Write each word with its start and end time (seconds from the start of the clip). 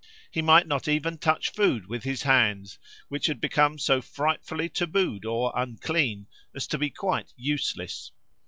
He 0.31 0.41
might 0.41 0.65
not 0.65 0.87
even 0.87 1.19
touch 1.19 1.51
food 1.51 1.85
with 1.85 2.05
his 2.05 2.23
hands, 2.23 2.79
which 3.07 3.27
had 3.27 3.39
become 3.39 3.77
so 3.77 4.01
frightfully 4.01 4.67
tabooed 4.67 5.25
or 5.25 5.53
unclean 5.55 6.25
as 6.55 6.65
to 6.69 6.79
be 6.79 6.89
quite 6.89 7.31
useless. 7.37 8.11